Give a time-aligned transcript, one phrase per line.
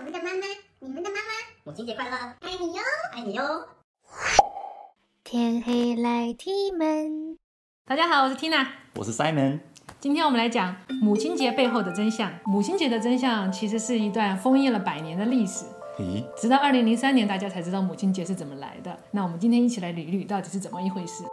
[0.00, 0.46] 我们的妈妈，
[0.78, 1.22] 你们的妈妈，
[1.62, 2.80] 母亲节快乐，爱你哟！
[3.12, 3.68] 爱你哟！
[5.22, 7.36] 天黑来踢门。
[7.84, 8.66] 大家好，我是 Tina。
[8.94, 9.60] 我是 Simon。
[10.00, 12.32] 今天我们来讲母亲节背后的真相。
[12.46, 15.66] 母亲节的真相其实是一段封印了百年的历史，
[15.98, 18.98] 咦，直到二零零三年大家才知道母亲节是怎么来的。
[19.10, 21.24] 那我们今天一起来捋一捋到底是怎么一回事。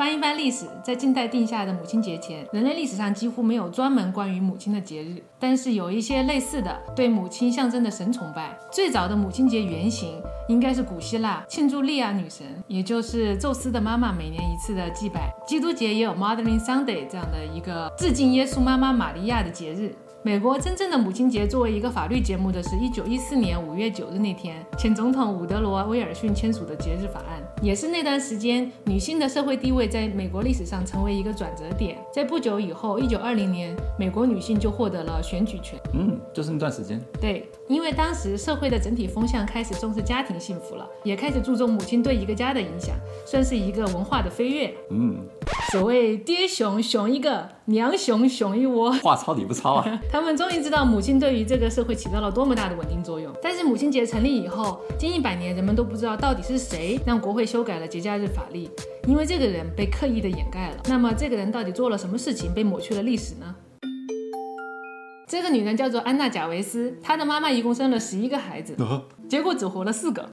[0.00, 8.58] 翻一翻历史，在近代定下的母亲节前，人类历史上几乎没有专门关于母亲的节日，但是有一些类似的对母亲象征的神崇拜。
[8.72, 15.30] 最早的母亲节原型应该是古希腊庆祝利亚女神，也就是宙斯的妈妈每年一次的祭拜。
[15.46, 19.94] 基督节也有 Mothering Sunday 这样的一个致敬耶稣妈妈玛利亚的节日。
[20.22, 31.96] 美国真正的母亲节作为一个法律节目的是一九一四年五月九日那天，前总统伍德罗·威尔逊签署的节日法案，也是那段时间女性的社会地位在美国历史上成为一个转折点。
[32.12, 35.80] 在不久以后，一九二零年，美国女性就获得了选举权。
[35.94, 37.00] 嗯，就是那段时间。
[37.18, 44.74] 对，因为当时社会的整体风向开始重视家庭幸福了，也开始注重母亲对一个家的影响，算是一个文化的飞跃。
[44.90, 45.18] 嗯，
[45.70, 48.92] 所谓爹熊熊一个，娘熊熊一窝。
[48.92, 50.00] 话糙理不糙啊。
[50.10, 53.32] 他们终于知道母亲对于这个社会起到了多么大的稳定作用。
[53.42, 58.68] 但是母亲节成立以后，近一百年人们都不知道到底是谁让国会修改了节假日法律，
[59.06, 60.76] 因为这个人被刻意的掩盖了。
[60.88, 63.54] 那么这个人到底做了什么事情被抹去了历史呢？
[65.30, 70.28] 这个女人叫做安娜·贾维斯，她的妈妈一共生了十一个孩子，啊结果只活了四个。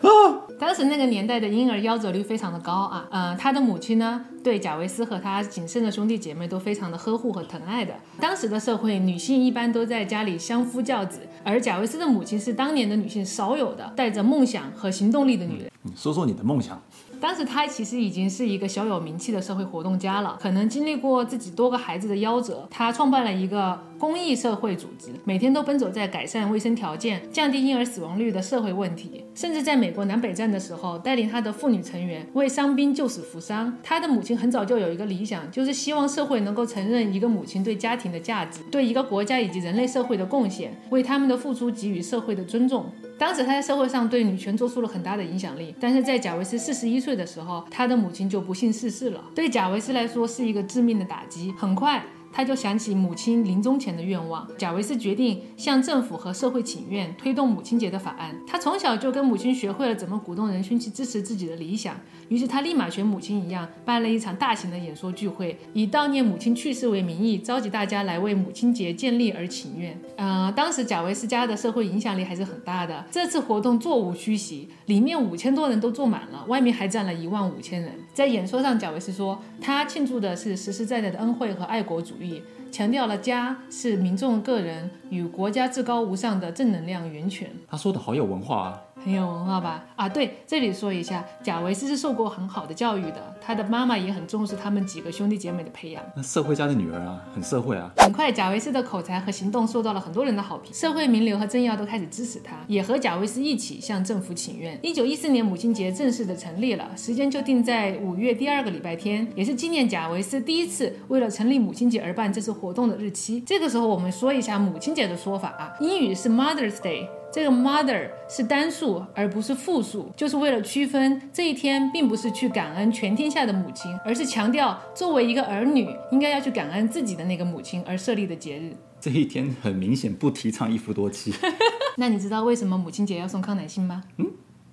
[0.59, 7.93] 当时那个年代的婴儿夭折率非常的高啊，呃，她的母亲呢，对贾维斯和她仅剩的兄弟姐妹都非常的呵护和疼爱的。
[8.19, 15.71] 当时的社会，女性一般都在家里相夫教子，而贾维斯的母亲是当年的女性少有的带着梦想和行动力的女人。
[15.83, 16.81] 你说说你的梦想。
[17.19, 33.75] 当时他其实已经是一个小有名气的社会活动家了，可能经历过自己多个孩子的夭折，他创办了一个公益社会组织，每天都奔走在改善卫生条件、降低婴儿死亡率的社会问题，甚至在美国南北战的时候，带领他的妇女成员为伤兵救死扶伤。
[33.81, 42.85] 他的母亲很早就有一个理想，就是希望社会能够承认一个母亲对家庭的价值，对一个国家以及人类社会的贡献，为他们的付出给予社会的尊重。
[43.17, 51.53] 当时他在社会上对女权做出了很大的影响力，但是在贾维斯四十一岁的时候，他的母亲就不幸逝世了，对贾维斯来说是一个致命的打击。
[51.57, 52.03] 很快。
[52.37, 58.39] 他就想起母亲临终前的愿望，贾维斯决定向政府和社会请愿，推动母亲节的法案。
[58.45, 61.99] 他从小就跟母亲学会了怎么鼓动人群去支持自己的理想，
[62.29, 69.99] 于是他立马学母亲一样，办了一场大型的演说聚会，以悼念母亲去世为名义，召集大家来为母亲节建立而请愿。
[70.15, 77.93] 呃，当时贾维斯家的社会影响力还是很大的，这次活动座无虚席，里面五千多人都坐满了，外面还站了一万五千人。
[78.13, 82.26] 在演说上，贾维斯说，他庆祝的是实实在在的恩惠和爱国主义。
[82.27, 82.43] 域
[82.77, 87.49] 强调了家是民众个人与国家至高无上的正能量源泉。
[87.67, 88.81] 他说的好有文化啊。
[89.03, 89.85] 很有文化吧？
[89.95, 96.03] 啊，对，这里说一下，贾维斯是受过很好的教育的，他的妈妈也很重视他们几个兄弟姐妹的培养。
[96.15, 97.91] 那社会家的女儿啊，很社会啊。
[97.97, 104.77] 很快，贾维斯的口才和行动受到了很多人的好评，社会名流和政要都开始支持他，也和贾维斯一起向政府请愿。
[104.81, 113.41] 一九一四年，母亲节正式的成立了，时间就定在五月第二个礼拜天，也是纪念贾维斯第一次为了成立母亲节而办这次活动的日期。
[113.45, 117.07] 这个时候，我们说一下母亲节的说法啊，英语是 Mother's Day。
[117.29, 128.73] 这个 mother 是单数而不是复数，就是为了区分这一天并不是去感恩全天下的母亲，而是强调作为一个儿女应该要去感恩自己的那个母亲而设立的节日。
[128.99, 131.33] 这一天很明显不提倡一夫多妻。
[131.97, 134.01] 那你知道为什么母亲节要送康乃馨吗？
[134.17, 134.25] 嗯，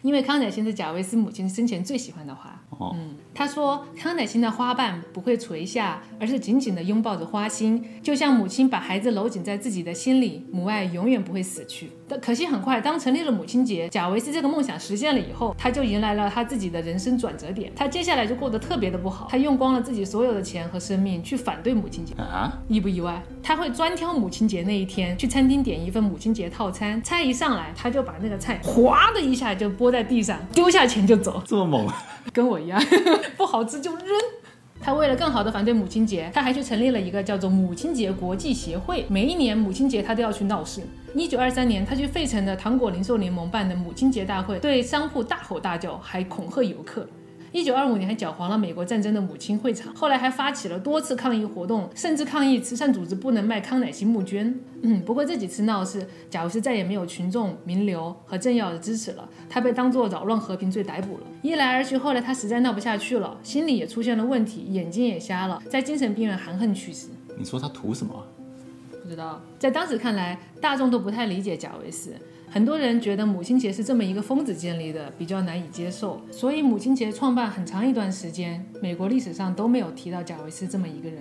[0.04, 2.62] 因为康乃馨是贾维斯母亲生前最喜欢的花。
[2.78, 11.91] 哦，嗯，他说康乃馨的花瓣不会垂下，而是紧紧地拥抱着花心，就像母亲把孩子搂紧在自己的心里，母爱永远不会死去。
[12.06, 17.72] 但可惜很快，当成立了母亲节，贾维斯这个梦想实现了以后，他就迎来了他自己的人生转折点。
[17.75, 22.14] 他接下来就过得特别的不好，他用光了自己所有的钱和生命去反对母亲节。
[22.14, 23.22] 啊，意不意外？
[23.43, 31.88] 他会专挑母亲节那一天去餐厅点一份母亲节套餐，菜一上来，他就把那个菜哗的一下就拨在地上，丢下钱就走，这么猛。
[32.32, 32.82] 跟我一样，
[33.37, 34.06] 不好吃就扔。
[34.84, 39.06] 他为了更好的反对母亲节，他还去成立了一个叫做母亲节国际协会。
[39.08, 40.82] 每一年母亲节，他都要去闹事。
[41.14, 47.08] 一九二三年，他去费城的糖果零售联盟办的母亲节大会，对商铺大吼大叫，还恐吓游客。
[47.54, 54.52] 一九二五年还搅黄了美国战争的母亲会场，后来还发起了多次抗议活动，甚至抗议慈善组织不能卖康乃馨募捐。
[54.82, 61.22] 嗯，不过这几次闹事，贾维斯再也没有群众、名流和政要的支持了，他被当作扰乱和平罪逮捕了。
[61.42, 67.06] 一来二去，后来他实在闹不下去了，心理也出现了问题，眼睛也瞎了，在精神病院含恨去世。
[67.38, 68.20] 你说他图什么？
[69.04, 72.14] 不知道，在当时看来，大众都不太理解贾维斯。
[72.50, 76.20] 很多人觉得母亲节是这么一个疯子建立的，比较难以接受。
[76.30, 81.20] 所以母亲节创办很长一段时间，美国历史上都没有提到贾维斯这么一个人。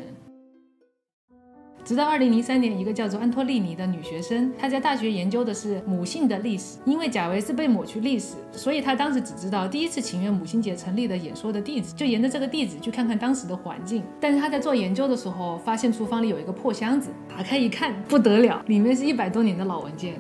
[1.85, 6.77] 直到二零零三年，一个叫做安托利尼的女学生，她在大学研究的是母性的历史。
[6.85, 14.01] 因为贾维斯被抹去历史，所以她当时只知道第一次请愿母亲节成立的演说的地址，就沿着这个地址去看看当时的环境。
[14.21, 20.15] 但是她在做研究的时候，发现厨房里有一个破箱子，打开一看，不得了，里面是一百多年的老文件。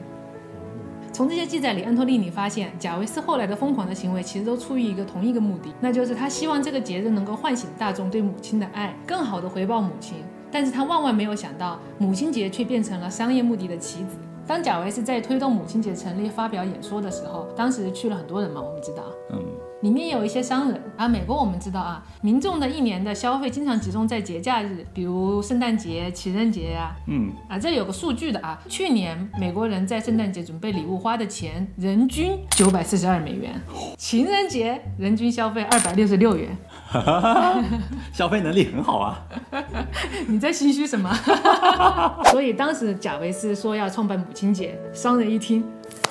[1.13, 10.17] 从这些记载里，安托利尼发现贾维斯后来的疯狂的行为其实都出于一个同一个目的，那就是他希望这个节日能够唤醒大众对母亲的爱，更好的回报母亲。
[10.53, 14.15] 但是他万万没有想到，母亲节却变成了商业目的的棋子。
[14.45, 19.01] 当贾维斯在推动母亲节成立、发表演说的时候，当时去了很多人嘛，我们知道，
[19.31, 19.39] 嗯，
[19.81, 21.07] 里面有一些商人啊。
[21.07, 33.59] 美国我们知道啊，民众的一年的消费经常集中在节假日，比如圣诞节、情人节呀、嗯，啊，这有个数据的啊，去年美国人在圣诞节准备礼物花的钱，人均九百四十二美元，
[33.97, 36.49] 情人节人均消费二百六十六元。
[38.13, 39.19] 消费能力很好啊。
[40.27, 41.09] 你在心虚什么？
[42.31, 45.63] 所以当时贾维斯说要创办母亲节，商人一听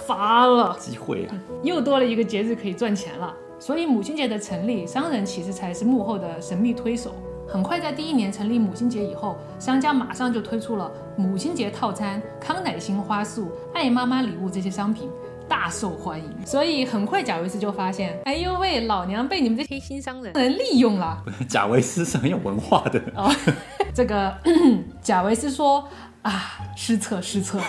[0.06, 3.32] 发了，机会啊，又多了一个节日可以赚钱了。
[3.58, 7.12] 所以母亲节的成立，商人其实才是幕后的神秘推手。
[7.48, 15.08] 很快在第一年成立母亲节以后，商家马上就推出了母亲节套餐、康乃馨花束、爱妈妈礼物这些商品。
[15.52, 21.22] 大受欢迎，所以很快贾维斯就发现，哎呦喂，老娘被你们这些心商人人利用了。
[21.46, 22.98] 贾维斯是很有文化的。
[23.14, 23.30] 哦，
[23.92, 24.34] 这个
[25.02, 25.86] 贾维斯说
[26.22, 27.60] 啊，失策失策。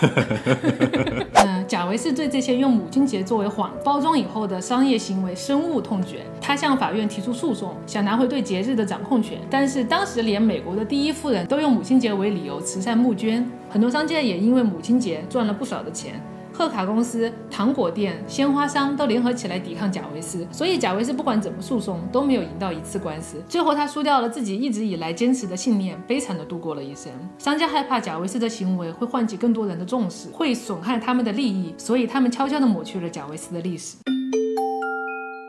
[1.44, 9.38] 嗯，贾维斯对这些用母亲节作为谎包装以后的商业行为深恶痛绝，他向法院提出诉讼，想拿回对节日的掌控权。
[9.50, 16.18] 但是当时连美国的第一夫人都用母亲节为理由慈善募捐，很多商界也因为母亲节赚了不少的钱。
[16.56, 23.42] 贺卡公司、糖果店、鲜花商都联合起来抵抗贾维斯，所以贾维斯不管怎么诉讼都没有赢到一次官司。
[23.48, 27.10] 最后他输掉了自己一直以来坚持的信念，悲惨的度过了一生。
[27.38, 33.96] 商家害怕贾维斯的行为会唤起更多人的重视，会损害他们的利益，所以他们悄悄地抹去了贾维斯的历史。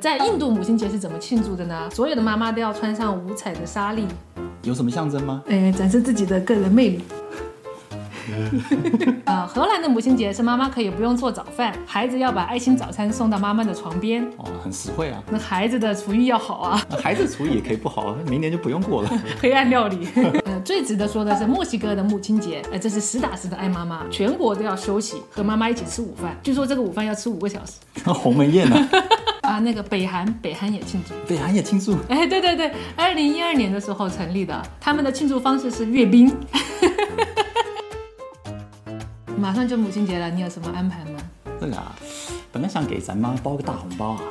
[0.01, 1.87] 在印度，母亲节是怎么庆祝的呢？
[1.91, 4.07] 所有的妈妈都要穿上五彩的纱丽，
[4.63, 5.43] 有什么象征吗？
[5.47, 7.01] 哎，展示自己的个人魅力。
[9.25, 14.23] 啊， 荷兰的母亲节是妈妈可以不用做早饭，孩子要把爱心早餐送到妈妈的床边。
[14.37, 15.23] 哦，很实惠啊。
[15.29, 19.09] 那孩子的厨艺要好啊， 孩子厨艺也可以不好，明年就不用过了。
[19.39, 20.07] 黑暗料理。
[20.45, 26.35] 呃，最值得说的是墨西哥的母亲节，哎，这是实打实的爱妈妈，全国都要休息，和妈妈一起吃午饭。
[26.43, 27.73] 据说这个午饭要吃五个小时。
[28.13, 28.89] 鸿门宴呢？
[29.41, 31.95] 啊，那个北韩，北韩也庆祝，北韩也庆祝。
[32.09, 36.35] 哎，对对对，二零一二年的时候成立的，他们的庆祝方式是阅兵。
[39.37, 41.19] 马上就母亲节了，你有什么安排吗？
[41.59, 41.93] 这个啊，
[42.51, 44.21] 本来想给咱妈包个大红包啊，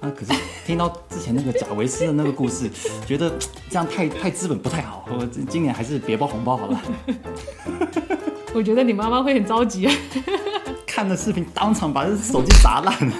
[0.00, 0.32] 啊，可是
[0.66, 2.70] 听到之前那个贾维斯的那个故事，
[3.06, 3.32] 觉得
[3.68, 6.80] 这样太太资本不太好，我今年还是别包红包好了。
[8.54, 9.88] 我觉得你妈妈会很着急。
[10.86, 13.14] 看了视频，当场把这手机砸烂了。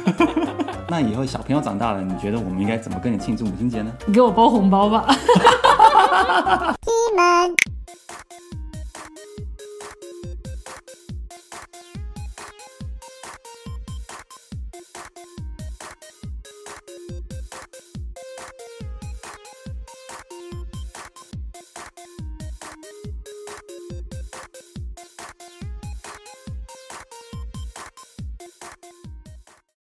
[0.88, 3.92] 那以后小朋友长大了，你觉得我们应该怎么跟你庆祝母亲节呢？
[4.06, 5.06] 你给我包红包吧。